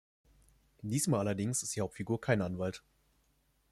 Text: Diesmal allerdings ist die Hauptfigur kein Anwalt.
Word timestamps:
Diesmal 0.81 1.19
allerdings 1.19 1.61
ist 1.61 1.75
die 1.75 1.81
Hauptfigur 1.81 2.19
kein 2.19 2.41
Anwalt. 2.41 2.83